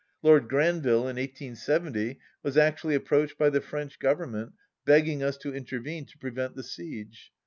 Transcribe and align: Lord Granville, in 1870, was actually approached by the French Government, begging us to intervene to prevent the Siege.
Lord 0.23 0.49
Granville, 0.49 1.01
in 1.07 1.17
1870, 1.17 2.17
was 2.41 2.57
actually 2.57 2.95
approached 2.95 3.37
by 3.37 3.51
the 3.51 3.61
French 3.61 3.99
Government, 3.99 4.53
begging 4.83 5.21
us 5.21 5.37
to 5.37 5.53
intervene 5.53 6.05
to 6.07 6.17
prevent 6.17 6.55
the 6.55 6.63
Siege. 6.63 7.31